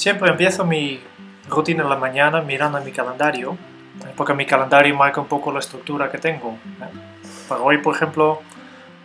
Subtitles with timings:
[0.00, 0.98] Siempre empiezo mi
[1.46, 3.58] rutina en la mañana mirando mi calendario,
[4.16, 6.56] porque mi calendario marca un poco la estructura que tengo.
[7.46, 8.40] Para hoy, por ejemplo,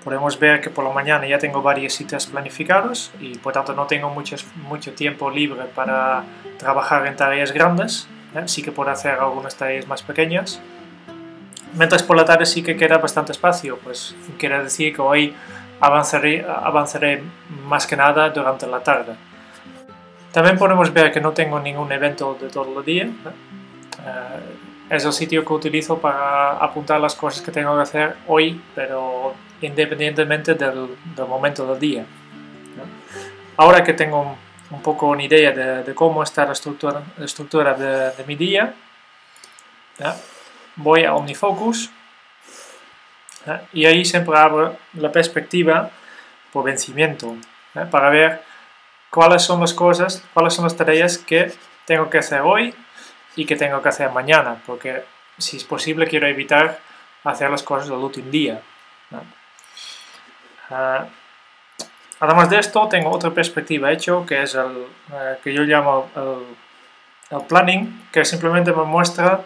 [0.06, 3.88] podemos ver que por la mañana ya tengo varias citas planificadas y por tanto no
[3.88, 6.24] tengo mucho, tiempo libre para
[6.58, 8.44] trabajar en tareas grandes, ¿eh?
[8.46, 10.62] sí que puedo hacer algunas tareas más pequeñas.
[11.74, 15.36] Mientras por la tarde sí que queda bastante espacio, pues quiere decir que hoy
[15.82, 17.22] avanzaré
[17.68, 19.18] más que nada durante la tarde.
[20.36, 23.06] También podemos ver que no tengo ningún evento de todo el día.
[23.06, 28.62] Eh, es el sitio que utilizo para apuntar las cosas que tengo que hacer hoy,
[28.76, 30.90] pero independientemente del,
[31.26, 32.06] momento del día.
[33.56, 34.36] Ahora que tengo
[34.72, 38.74] un, poco una idea de, cómo está la estructura, la estructura de, mi día,
[40.76, 41.92] voy a OmniFocus
[43.72, 45.90] y ahí siempre abro la perspectiva
[46.52, 47.38] por vencimiento
[47.90, 48.55] para ver
[49.16, 51.54] cuáles son las cosas, cuáles son las tareas que
[51.86, 52.76] tengo que hacer hoy
[53.38, 55.06] y que tengo que hacer mañana, porque
[55.38, 56.80] si es posible quiero evitar
[57.24, 58.62] hacer las cosas del último día.
[60.70, 61.06] Ah,
[62.20, 67.38] además de esto, tengo otra perspectiva hecho, que es el eh, que yo llamo el,
[67.38, 69.46] el, planning, que simplemente me muestra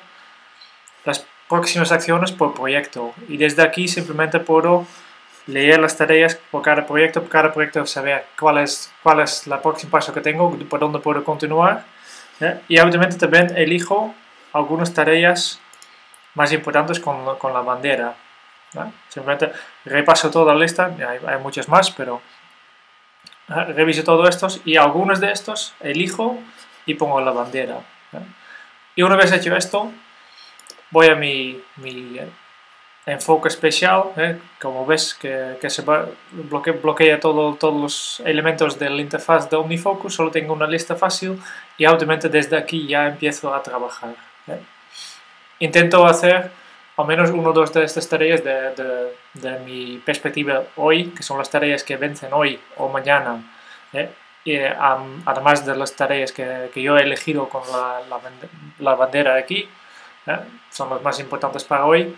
[1.06, 3.14] las próximas acciones por proyecto.
[3.28, 4.88] Y desde aquí simplemente puedo
[5.50, 9.59] leer las tareas por cada proyecto, por cada proyecto saber cuál es, cuál es el
[9.59, 11.83] próximo paso que tengo, por dónde puedo continuar
[12.67, 14.14] y obviamente también elijo
[14.53, 15.59] algunas tareas
[16.36, 18.16] más importantes con, con la bandera.
[19.09, 19.52] Simplemente
[19.86, 22.22] repaso toda la lista, hay, hay muchos más, pero
[23.47, 26.38] reviso todos estos y algunos de estos elijo
[26.86, 27.80] y pongo la bandera.
[28.95, 29.92] Y una vez hecho esto,
[30.92, 32.20] voy a mi, mi
[33.05, 34.38] enfoque especial, ¿eh?
[34.61, 35.83] como ves que, se
[36.31, 41.42] bloquea, todo, todos los elementos de la interfaz de OmniFocus, solo tengo una lista fácil
[41.77, 44.14] y automáticamente desde aquí ya empiezo a trabajar.
[44.48, 44.59] ¿eh?
[45.59, 46.52] Intento hacer
[46.98, 51.49] al menos uno o dos de estas tareas de, mi perspectiva hoy, que son las
[51.49, 53.42] tareas que vencen hoy o mañana,
[53.93, 54.09] ¿eh?
[54.43, 58.02] y, además de las tareas que, yo he elegido con la,
[58.80, 59.67] la bandera aquí,
[60.70, 62.15] son las más importantes para hoy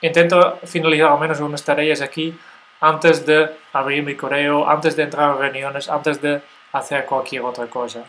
[0.00, 2.38] intento finalizar al menos unas tareas aquí
[2.80, 6.42] antes de abrir mi correo, antes de entrar a reuniones, antes de
[6.72, 8.04] hacer cualquier otra cosa.